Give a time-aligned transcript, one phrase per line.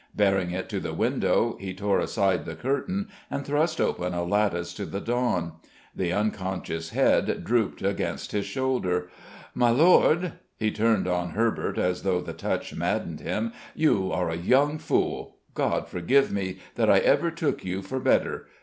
[0.15, 4.73] Bearing it to the window, he tore aside the curtain and thrust open a lattice
[4.73, 5.51] to the dawn.
[5.95, 9.11] The unconscious head drooped against his shoulder.
[9.53, 14.35] "My Lord" he turned on Herbert as though the touch maddened him "you are a
[14.35, 15.37] young fool!
[15.53, 18.47] God forgive me that I ever took you for better!